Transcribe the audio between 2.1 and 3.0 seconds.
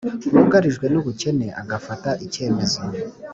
ikemezo